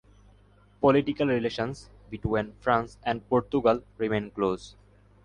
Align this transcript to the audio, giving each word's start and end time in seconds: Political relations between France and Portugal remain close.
Political 0.79 1.27
relations 1.27 1.91
between 2.09 2.53
France 2.59 2.97
and 3.03 3.21
Portugal 3.29 3.83
remain 3.99 4.31
close. 4.31 4.75